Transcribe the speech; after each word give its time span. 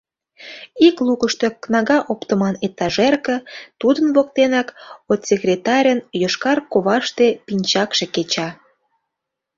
Ик 0.87 0.95
лукышто— 1.07 1.47
кнага 1.63 1.97
оптыман 2.11 2.55
этажерка, 2.67 3.37
тудын 3.79 4.07
воктенак 4.15 4.67
отсекретарьын 5.11 5.99
йошкар 6.21 6.59
коваште 6.71 7.27
пинчакше 7.45 8.05
кеча. 8.15 8.49